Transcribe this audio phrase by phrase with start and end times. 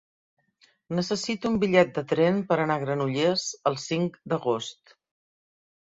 [0.99, 5.01] Necessito un bitllet de tren per anar a Granollers el cinc d'agost.